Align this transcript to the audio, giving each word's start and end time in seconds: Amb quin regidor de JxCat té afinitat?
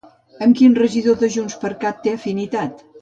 Amb 0.45 0.55
quin 0.61 0.77
regidor 0.79 1.19
de 1.23 1.29
JxCat 1.35 2.01
té 2.07 2.15
afinitat? 2.19 2.83